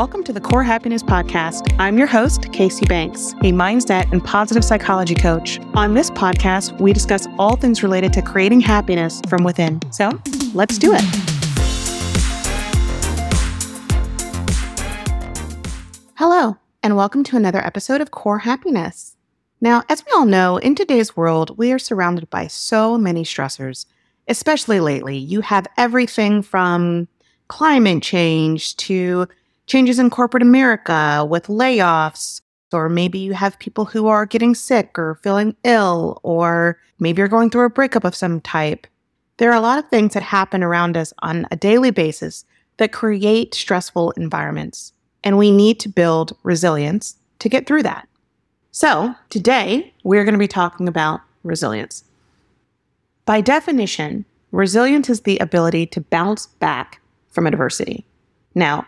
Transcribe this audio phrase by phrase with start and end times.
[0.00, 1.76] Welcome to the Core Happiness Podcast.
[1.78, 5.60] I'm your host, Kacee Banks, a mindset and positive psychology coach.
[5.74, 9.78] On this podcast, we discuss all things related to creating happiness from within.
[9.92, 10.18] So
[10.54, 11.02] let's do it.
[16.14, 19.18] Hello, and welcome to another episode of Core Happiness.
[19.60, 23.84] Now, as we all know, in today's world, we are surrounded by so many stressors,
[24.28, 25.18] especially lately.
[25.18, 27.06] You have everything from
[27.48, 29.28] climate change to
[29.70, 32.40] changes in corporate America with layoffs,
[32.72, 37.28] or maybe you have people who are getting sick or feeling ill, or maybe you're
[37.28, 38.86] going through a breakup of some type.
[39.36, 42.44] There are a lot of things that happen around us on a daily basis
[42.78, 48.08] that create stressful environments, and we need to build resilience to get through that.
[48.72, 52.02] So, today we're going to be talking about resilience.
[53.24, 58.04] By definition, resilience is the ability to bounce back from adversity.
[58.54, 58.84] Now,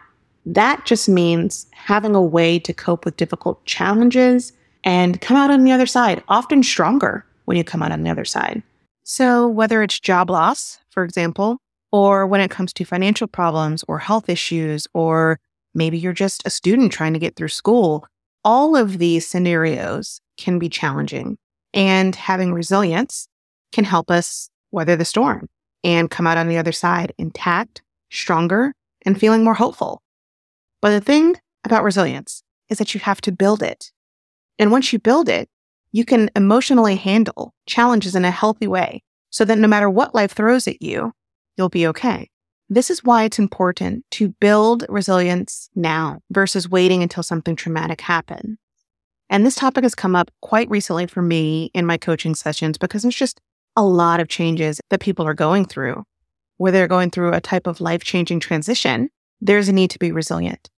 [0.46, 4.52] that just means having a way to cope with difficult challenges
[4.84, 8.10] and come out on the other side, often stronger when you come out on the
[8.10, 8.62] other side.
[9.04, 11.58] So, whether it's job loss, for example,
[11.90, 15.38] or when it comes to financial problems or health issues, or
[15.74, 18.06] maybe you're just a student trying to get through school,
[18.44, 21.36] all of these scenarios can be challenging.
[21.74, 23.28] And having resilience
[23.72, 25.48] can help us weather the storm
[25.84, 28.72] and come out on the other side intact, stronger,
[29.04, 30.02] and feeling more hopeful.
[30.82, 33.92] But the thing about resilience is that you have to build it.
[34.58, 35.48] And once you build it,
[35.92, 40.32] you can emotionally handle challenges in a healthy way so that no matter what life
[40.32, 41.12] throws at you,
[41.56, 42.28] you'll be okay.
[42.68, 48.58] This is why it's important to build resilience now versus waiting until something traumatic happens.
[49.30, 53.02] And this topic has come up quite recently for me in my coaching sessions because
[53.02, 53.40] there's just
[53.76, 56.04] a lot of changes that people are going through.
[56.56, 60.12] Where they're going through a type of life changing transition, there's a need to be
[60.12, 60.70] resilient.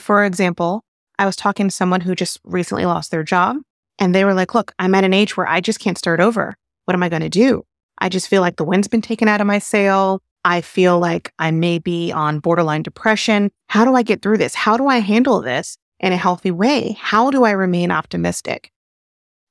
[0.00, 0.82] For example,
[1.18, 3.58] I was talking to someone who just recently lost their job
[3.98, 6.56] and they were like, look, I'm at an age where I just can't start over.
[6.86, 7.64] What am I going to do?
[7.98, 10.20] I just feel like the wind's been taken out of my sail.
[10.44, 13.50] I feel like I may be on borderline depression.
[13.68, 14.54] How do I get through this?
[14.54, 16.96] How do I handle this in a healthy way?
[16.98, 18.72] How do I remain optimistic?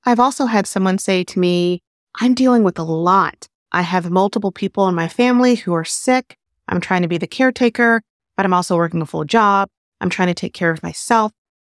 [0.05, 1.81] I've also had someone say to me,
[2.19, 3.47] I'm dealing with a lot.
[3.71, 6.35] I have multiple people in my family who are sick.
[6.67, 8.01] I'm trying to be the caretaker,
[8.35, 9.69] but I'm also working a full job.
[10.01, 11.31] I'm trying to take care of myself.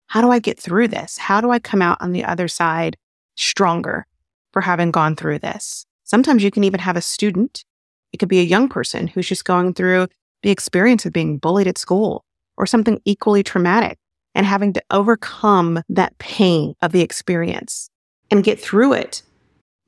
[0.07, 1.17] How do I get through this?
[1.17, 2.97] How do I come out on the other side
[3.35, 4.05] stronger
[4.53, 5.85] for having gone through this?
[6.03, 7.65] Sometimes you can even have a student.
[8.13, 10.07] It could be a young person who's just going through
[10.43, 12.23] the experience of being bullied at school
[12.57, 13.97] or something equally traumatic
[14.35, 17.89] and having to overcome that pain of the experience
[18.29, 19.23] and get through it.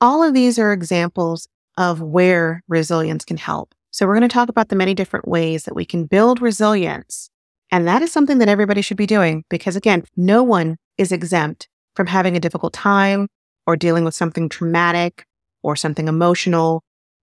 [0.01, 1.47] All of these are examples
[1.77, 3.73] of where resilience can help.
[3.91, 7.29] So we're going to talk about the many different ways that we can build resilience
[7.72, 11.67] and that is something that everybody should be doing because, again, no one is exempt
[11.95, 13.28] from having a difficult time
[13.66, 15.25] or dealing with something traumatic
[15.63, 16.83] or something emotional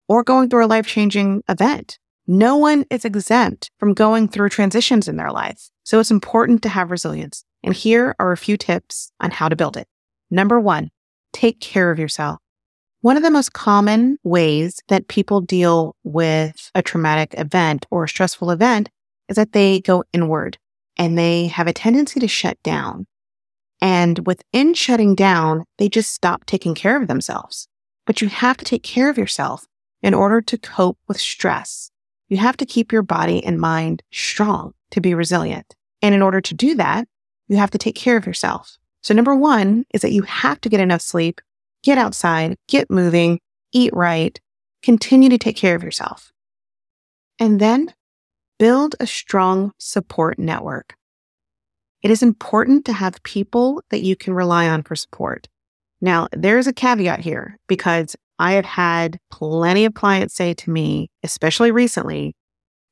[0.07, 1.97] or going through a life changing event.
[2.27, 5.69] No one is exempt from going through transitions in their life.
[5.83, 7.45] So it's important to have resilience.
[7.63, 9.87] And here are a few tips on how to build it.
[10.31, 10.89] Number one,
[11.33, 12.39] take care of yourself.
[13.01, 18.09] One of the most common ways that people deal with a traumatic event or a
[18.09, 18.89] stressful event
[19.29, 20.57] is that they go inward
[20.97, 23.07] and they have a tendency to shut down.
[23.81, 27.67] And within shutting down, they just stop taking care of themselves.
[28.05, 29.65] But you have to take care of yourself
[30.01, 31.91] in order to cope with stress.
[32.29, 35.75] You have to keep your body and mind strong to be resilient.
[36.01, 37.07] And in order to do that,
[37.47, 38.77] you have to take care of yourself.
[39.01, 41.41] So number one is that you have to get enough sleep,
[41.83, 43.39] get outside, get moving,
[43.71, 44.39] eat right,
[44.81, 46.31] continue to take care of yourself.
[47.39, 47.93] And then
[48.57, 50.95] Build a strong support network.
[52.01, 55.47] It is important to have people that you can rely on for support.
[55.99, 61.09] Now, there's a caveat here because I have had plenty of clients say to me,
[61.23, 62.35] especially recently,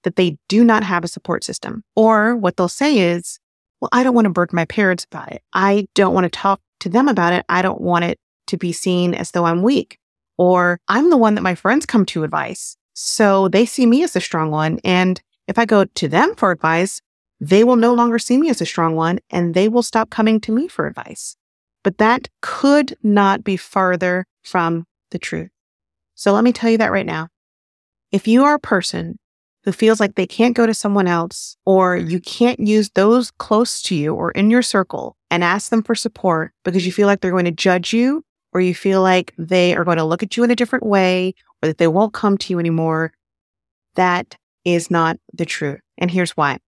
[0.04, 1.84] that they do not have a support system.
[1.96, 3.40] Or what they'll say is,
[3.80, 5.42] well, I don't want to burden my parents about it.
[5.54, 7.46] I don't want to talk to them about it.
[7.48, 9.98] I don't want it to be seen as though I'm weak.
[10.38, 12.76] Or I'm the one that my friends come to advice.
[12.96, 14.80] So they see me as the strong one.
[14.84, 17.02] And if I go to them for advice,
[17.40, 20.40] they will no longer see me as a strong one and they will stop coming
[20.42, 21.36] to me for advice.
[21.84, 25.50] But that could not be farther from the truth.
[26.16, 27.28] So let me tell you that right now.
[28.12, 29.18] If you are a person
[29.64, 33.82] who feels like they can't go to someone else or you can't use those close
[33.84, 37.22] to you or in your circle and ask them for support because you feel like
[37.22, 38.24] they're going to judge you
[38.54, 41.34] or you feel like they are going to look at you in a different way
[41.62, 43.14] or that they won't come to you anymore,
[43.96, 45.80] that is not the truth.
[45.98, 46.60] And here's why.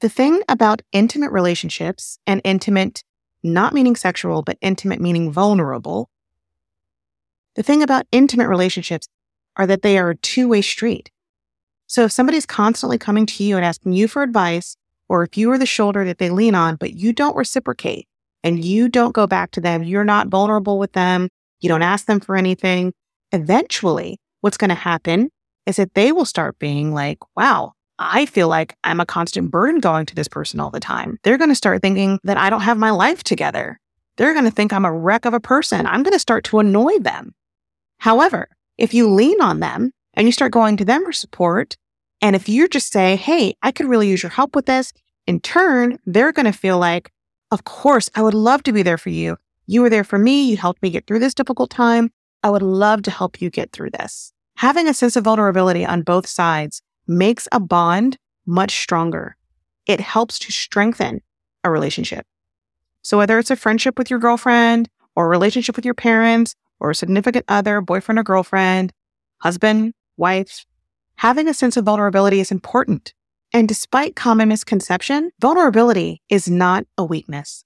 [0.00, 3.04] The thing about intimate relationships and intimate,
[3.42, 6.08] not meaning sexual, but intimate meaning vulnerable.
[7.54, 9.08] The thing about intimate relationships
[9.56, 11.10] are that they are a two way street.
[11.86, 14.76] So if somebody's constantly coming to you and asking you for advice,
[15.08, 18.06] or if you are the shoulder that they lean on, but you don't reciprocate
[18.42, 21.28] and you don't go back to them, you're not vulnerable with them,
[21.60, 22.94] you don't ask them for anything,
[23.32, 25.30] eventually what's going to happen
[25.70, 29.80] is that they will start being like, wow, I feel like I'm a constant burden
[29.80, 31.18] going to this person all the time.
[31.22, 33.80] They're going to start thinking that I don't have my life together.
[34.16, 35.86] They're going to think I'm a wreck of a person.
[35.86, 37.34] I'm going to start to annoy them.
[37.98, 41.76] However, if you lean on them and you start going to them for support,
[42.20, 44.92] and if you just say, Hey, I could really use your help with this,
[45.26, 47.12] in turn, they're going to feel like,
[47.50, 49.36] of course, I would love to be there for you.
[49.66, 50.50] You were there for me.
[50.50, 52.10] You helped me get through this difficult time.
[52.42, 54.32] I would love to help you get through this.
[54.60, 59.34] Having a sense of vulnerability on both sides makes a bond much stronger.
[59.86, 61.22] It helps to strengthen
[61.64, 62.26] a relationship.
[63.00, 66.90] So whether it's a friendship with your girlfriend or a relationship with your parents or
[66.90, 68.92] a significant other, boyfriend or girlfriend,
[69.38, 70.66] husband, wife,
[71.14, 73.14] having a sense of vulnerability is important.
[73.54, 77.64] And despite common misconception, vulnerability is not a weakness.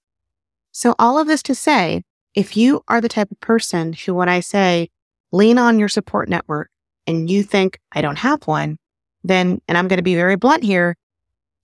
[0.71, 2.03] So all of this to say,
[2.35, 4.87] if you are the type of person who, when I say
[5.33, 6.69] lean on your support network
[7.07, 8.77] and you think I don't have one,
[9.23, 10.95] then, and I'm going to be very blunt here,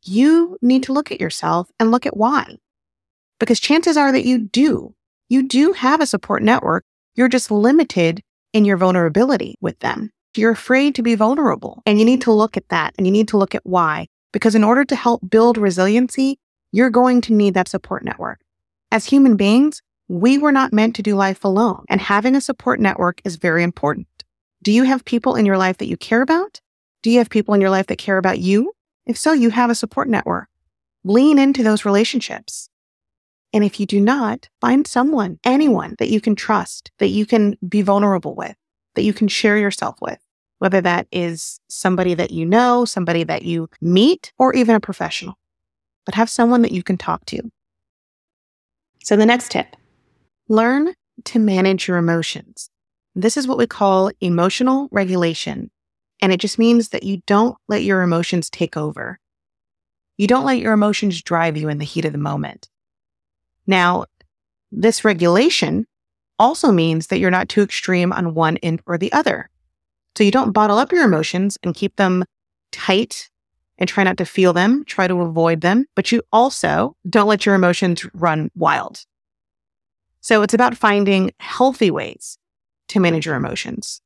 [0.04, 2.58] you need to look at yourself and look at why.
[3.40, 4.94] Because chances are that you do.
[5.30, 6.84] You do have a support network.
[7.16, 8.22] You're just limited
[8.54, 10.12] in your vulnerability with them.
[10.36, 13.28] You're afraid to be vulnerable and you need to look at that and you need
[13.30, 14.08] to look at why.
[14.32, 16.40] Because in order to help build resiliency,
[16.72, 18.40] you're going to need that support network.
[18.92, 22.80] As human beings, we were not meant to do life alone and having a support
[22.80, 24.08] network is very important.
[24.63, 26.62] Do you have people in your life that you care about?
[27.02, 28.74] Do you have people in your life that care about you?
[29.06, 30.48] If so, you have a support network.
[31.04, 32.69] Lean into those relationships.
[33.54, 37.58] And if you do not, find someone, anyone that you can trust, that you can
[37.68, 38.56] be vulnerable with,
[38.96, 40.19] that you can share yourself with,
[40.60, 45.38] whether that is somebody that you know, somebody that you meet, or even a professional.
[46.06, 47.42] But have someone that you can talk to.
[49.04, 49.75] So the next tip,
[50.48, 50.94] learn
[51.25, 52.69] to manage your emotions.
[53.16, 55.72] This is what we call emotional regulation
[56.22, 59.19] and it just means that you don't let your emotions take over.
[60.18, 62.69] You don't let your emotions drive you in the heat of the moment.
[63.66, 64.06] Now,
[64.72, 65.88] this regulation
[66.38, 69.50] also means that you're not too extreme on one end or the other.
[70.16, 72.24] So you don't bottle up your emotions and keep them
[72.72, 73.30] tight
[73.78, 77.46] and try not to feel them, try to avoid them, but you also don't let
[77.46, 79.06] your emotions run wild.
[80.19, 82.38] So it's about finding healthy ways
[82.92, 84.02] to manage your emotions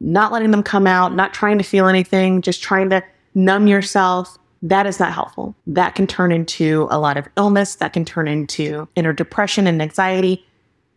[0.00, 3.02] not letting them come out, not trying to feel anything, just trying to
[3.34, 5.54] numb yourself, that is not helpful.
[5.66, 9.80] That can turn into a lot of illness, that can turn into inner depression and
[9.80, 10.44] anxiety.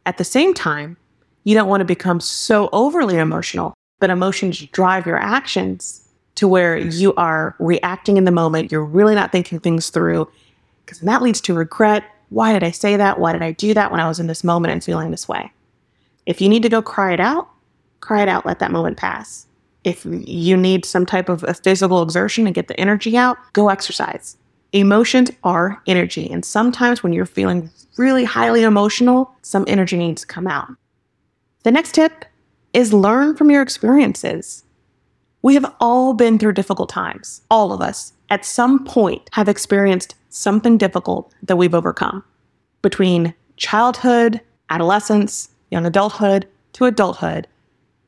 [0.06, 0.98] At the same time,
[1.44, 6.00] you don't want to become so overly emotional, but emotions drive your actions
[6.36, 8.72] to where you are reacting in the moment.
[8.72, 10.30] You're really not thinking things through
[10.86, 12.04] because that leads to regret.
[12.30, 13.20] Why did I say that?
[13.20, 15.52] Why did I do that when I was in this moment and feeling this way?
[16.26, 17.50] If you need to go cry it out,
[18.00, 19.48] cry it out, let that moment pass.
[19.84, 23.70] If you need some type of a physical exertion to get the energy out, go
[23.70, 24.38] exercise.
[24.72, 26.30] Emotions are energy.
[26.30, 30.70] And sometimes when you're feeling really highly emotional, some energy needs to come out.
[31.64, 32.26] The next tip
[32.74, 34.64] is learn from your experiences.
[35.42, 37.42] We have all been through difficult times.
[37.52, 42.24] All of us at some point have experienced something difficult that we've overcome.
[42.82, 47.48] Between childhood, adolescence, young adulthood to adulthood,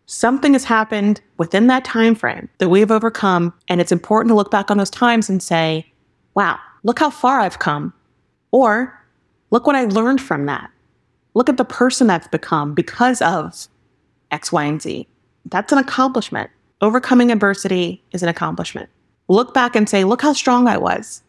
[0.05, 4.51] something has happened within that time frame that we've overcome and it's important to look
[4.51, 5.91] back on those times and say
[6.35, 7.91] wow look how far i've come.
[8.51, 8.97] Or
[9.51, 10.69] look what i learned from that.
[11.33, 13.67] Look at the person i've become because of
[14.31, 15.07] x y and z.
[15.45, 16.49] That's an accomplishment.
[16.81, 18.89] Overcoming adversity is an accomplishment.
[19.27, 21.23] Look back and say look how strong i was.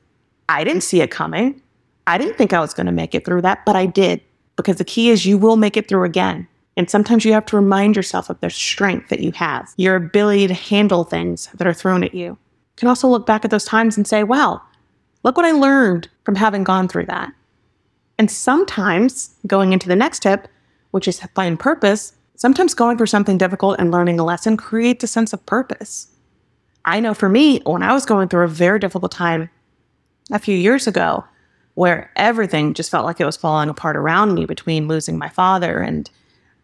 [0.48, 1.62] I didn't see it coming.
[2.06, 4.20] I didn't think i was going to make it through that but i did
[4.56, 7.56] because the key is you will make it through again and sometimes you have to
[7.56, 11.72] remind yourself of the strength that you have, your ability to handle things that are
[11.72, 12.26] thrown at you.
[12.26, 12.38] You
[12.76, 14.60] can also look back at those times and say, wow,
[15.22, 17.32] look what I learned from having gone through that.
[18.18, 20.48] And sometimes going into the next tip,
[20.90, 25.06] which is find purpose, sometimes going through something difficult and learning a lesson creates a
[25.06, 26.08] sense of purpose.
[26.84, 29.48] I know for me, when I was going through a very difficult time
[30.30, 31.24] a few years ago,
[31.76, 35.78] where everything just felt like it was falling apart around me between losing my father
[35.78, 36.10] and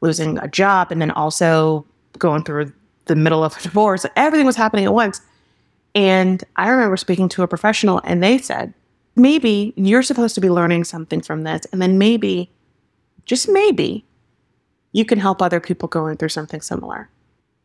[0.01, 1.87] losing a job and then also
[2.19, 2.73] going through
[3.05, 4.07] the middle of a divorce.
[4.17, 5.21] Everything was happening at once.
[5.95, 8.73] And I remember speaking to a professional and they said,
[9.15, 11.67] maybe you're supposed to be learning something from this.
[11.73, 12.51] And then maybe,
[13.27, 14.07] just maybe,
[14.93, 17.11] you can help other people going through something similar.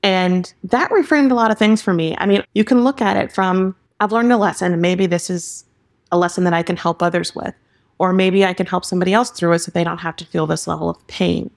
[0.03, 2.13] And that reframed a lot of things for me.
[2.17, 5.63] I mean, you can look at it from I've learned a lesson, maybe this is
[6.11, 7.53] a lesson that I can help others with.
[7.99, 10.45] Or maybe I can help somebody else through it so they don't have to feel
[10.45, 11.49] this level of pain.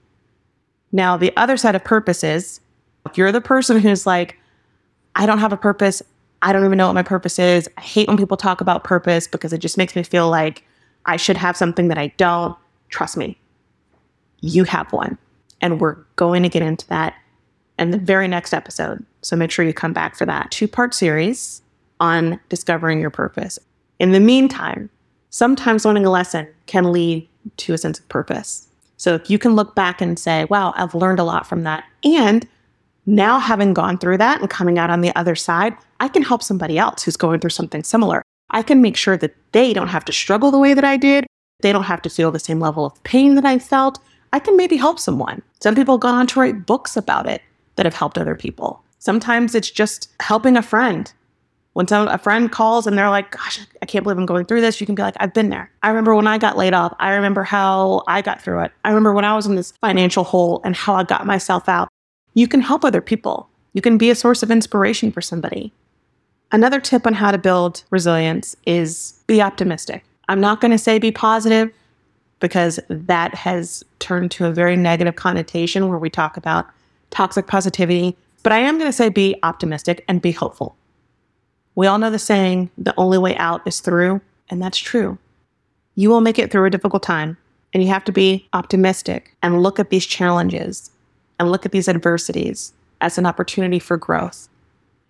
[0.91, 2.59] Now, the other side of purpose is
[3.05, 4.37] if you're the person who's like,
[5.15, 6.01] I don't have a purpose,
[6.41, 7.69] I don't even know what my purpose is.
[7.77, 10.63] I hate when people talk about purpose because it just makes me feel like
[11.05, 12.57] I should have something that I don't.
[12.89, 13.37] Trust me,
[14.41, 15.17] you have one.
[15.61, 17.13] And we're going to get into that
[17.77, 19.05] in the very next episode.
[19.21, 21.61] So make sure you come back for that two part series
[21.99, 23.59] on discovering your purpose.
[24.01, 24.89] In the meantime,
[25.29, 28.67] sometimes learning a lesson can lead to a sense of purpose.
[28.97, 31.83] So if you can look back and say, wow, I've learned a lot from that.
[32.03, 32.47] And
[33.05, 36.41] now, having gone through that and coming out on the other side, I can help
[36.41, 38.23] somebody else who's going through something similar.
[38.49, 41.27] I can make sure that they don't have to struggle the way that I did.
[41.61, 43.99] They don't have to feel the same level of pain that I felt.
[44.33, 45.43] I can maybe help someone.
[45.59, 47.43] Some people have gone on to write books about it
[47.75, 48.83] that have helped other people.
[48.97, 51.13] Sometimes it's just helping a friend.
[51.73, 54.61] When some, a friend calls and they're like, Gosh, I can't believe I'm going through
[54.61, 55.71] this, you can be like, I've been there.
[55.83, 56.93] I remember when I got laid off.
[56.99, 58.71] I remember how I got through it.
[58.83, 61.87] I remember when I was in this financial hole and how I got myself out.
[62.33, 63.49] You can help other people.
[63.73, 65.71] You can be a source of inspiration for somebody.
[66.51, 70.03] Another tip on how to build resilience is be optimistic.
[70.27, 71.71] I'm not going to say be positive
[72.41, 76.67] because that has turned to a very negative connotation where we talk about
[77.11, 80.75] toxic positivity, but I am going to say be optimistic and be hopeful.
[81.75, 85.17] We all know the saying, the only way out is through, and that's true.
[85.95, 87.37] You will make it through a difficult time,
[87.73, 90.91] and you have to be optimistic and look at these challenges
[91.39, 94.47] and look at these adversities as an opportunity for growth.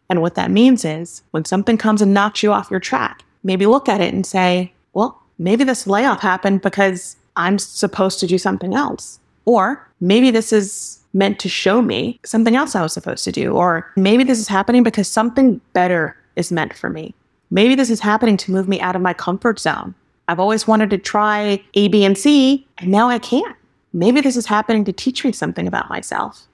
[0.10, 3.66] And what that means is when something comes and knocks you off your track, maybe
[3.66, 8.38] look at it and say, well, maybe this layoff happened because I'm supposed to do
[8.38, 9.20] something else.
[9.46, 13.52] Or maybe this is meant to show me something else I was supposed to do.
[13.52, 17.14] Or maybe this is happening because something better is meant for me.
[17.50, 19.94] Maybe this is happening to move me out of my comfort zone.
[20.28, 23.56] I've always wanted to try A, B, and C, and now I can't.
[23.94, 26.48] maybe this is happening to teach me something about myself.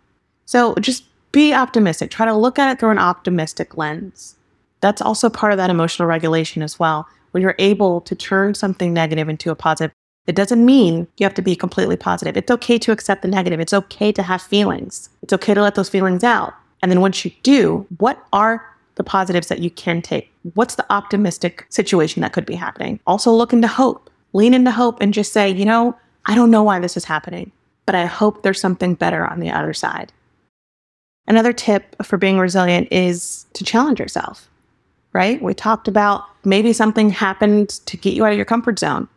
[0.46, 2.10] So just be optimistic.
[2.10, 4.36] Try to look at it through an optimistic lens.
[4.82, 7.08] That's also part of that emotional regulation as well.
[7.32, 9.94] When you're able to turn something negative into a positive,
[10.26, 12.36] it doesn't mean you have to be completely positive.
[12.36, 13.60] It's okay to accept the negative.
[13.60, 15.10] It's okay to have feelings.
[15.22, 16.54] It's okay to let those feelings out.
[16.82, 18.66] And then once you do, what are
[18.98, 20.32] the positives that you can take?
[20.54, 23.00] What's the optimistic situation that could be happening?
[23.08, 24.10] Also look into hope.
[24.34, 27.52] Lean into hope and just say, you know, I don't know why this is happening,
[27.86, 30.12] but I hope there's something better on the other side.
[31.28, 34.50] Another tip for being resilient is to challenge yourself,
[35.14, 35.42] right?
[35.42, 39.08] We talked about maybe something happened to get you out of your comfort zone.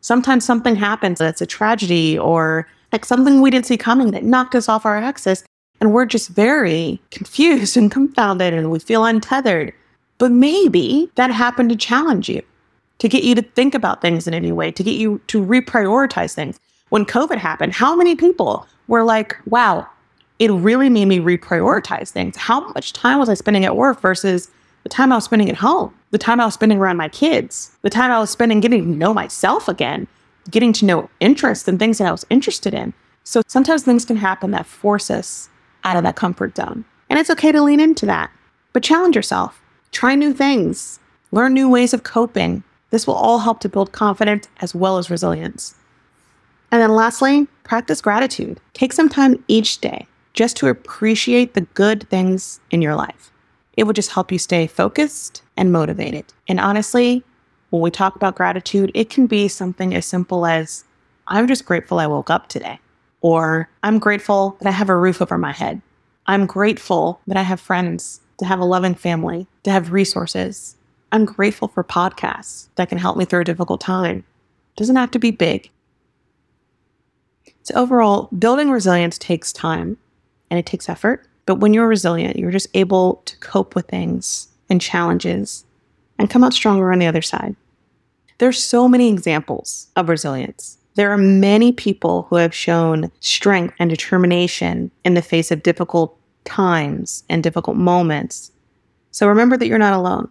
[0.00, 4.54] Sometimes something happens that's a tragedy or like something we didn't see coming that knocked
[4.54, 5.44] us off our axis.
[5.80, 9.72] And we're just very confused and confounded and we feel untethered.
[10.18, 12.42] But maybe that happened to challenge you
[12.98, 15.42] to get you to think about things in a new way, to get you to
[15.42, 16.60] reprioritize things.
[16.90, 19.86] When COVID happened, how many people were like, wow,
[20.38, 22.36] it really made me reprioritize things?
[22.36, 24.50] How much time was I spending at work versus
[24.82, 27.70] the time I was spending at home, the time I was spending around my kids,
[27.82, 30.06] the time I was spending getting to know myself again,
[30.50, 32.92] getting to know interests and things that I was interested in.
[33.24, 35.48] So sometimes things can happen that force us
[35.84, 36.84] out of that comfort zone.
[37.08, 38.30] And it's okay to lean into that,
[38.72, 39.60] but challenge yourself,
[39.92, 41.00] try new things,
[41.32, 45.10] learn new ways of coping, this will all help to build confidence as well as
[45.10, 45.74] resilience.
[46.72, 48.60] And then lastly, practice gratitude.
[48.74, 53.32] Take some time each day just to appreciate the good things in your life.
[53.76, 56.26] It will just help you stay focused and motivated.
[56.48, 57.24] And honestly,
[57.70, 60.84] when we talk about gratitude, it can be something as simple as
[61.26, 62.80] I'm just grateful I woke up today,
[63.20, 65.80] or I'm grateful that I have a roof over my head.
[66.26, 70.76] I'm grateful that I have friends, to have a loving family, to have resources,
[71.12, 74.18] I'm grateful for podcasts that can help me through a difficult time.
[74.18, 75.70] It doesn't have to be big.
[77.62, 79.98] So, overall, building resilience takes time
[80.50, 81.26] and it takes effort.
[81.46, 85.64] But when you're resilient, you're just able to cope with things and challenges
[86.18, 87.56] and come out stronger on the other side.
[88.38, 90.78] There's so many examples of resilience.
[91.00, 96.14] There are many people who have shown strength and determination in the face of difficult
[96.44, 98.52] times and difficult moments.
[99.10, 100.28] So remember that you're not alone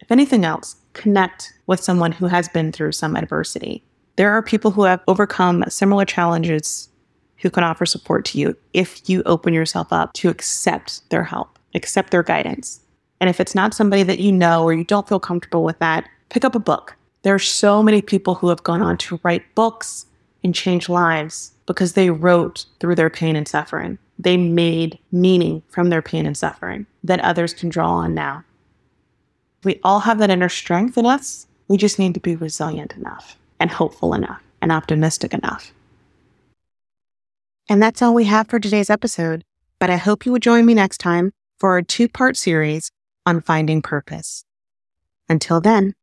[0.00, 3.84] if anything else, connect with someone who has been through some adversity.
[4.16, 6.88] There are people who have overcome similar challenges
[7.36, 11.60] who can offer support to you if you open yourself up to accept their help,
[11.76, 12.80] accept their guidance.
[13.20, 16.08] And if it's not somebody that you know or you don't feel comfortable with that,
[16.28, 16.96] pick up a book.
[17.26, 20.06] There are so many people who have gone on to write books
[20.44, 23.98] and change lives because they wrote through their pain and suffering.
[24.16, 28.44] They made meaning from their pain and suffering that others can draw on now.
[29.64, 31.48] We all have that inner strength in us.
[31.66, 35.72] We just need to be resilient enough and hopeful enough and optimistic enough.
[37.68, 39.42] And that's all we have for today's episode.
[39.80, 42.92] But I hope you will join me next time for our two part series
[43.26, 44.44] on finding purpose.
[45.28, 45.94] Until then,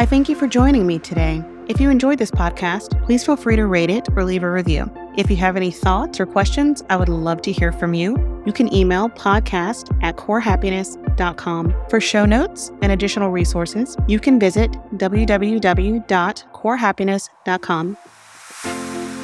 [0.00, 1.44] I thank you for joining me today.
[1.68, 4.90] If you enjoyed this podcast, please feel free to rate it or leave a review.
[5.18, 8.16] If you have any thoughts or questions, I would love to hear from you.
[8.46, 11.74] You can email podcast at corehappiness.com.
[11.90, 17.96] For show notes and additional resources, you can visit www.corehappiness.com.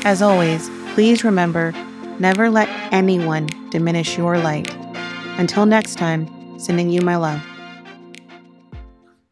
[0.04, 1.72] As always, please remember
[2.18, 4.70] never let anyone diminish your light.
[5.38, 7.40] Until next time, sending you my love.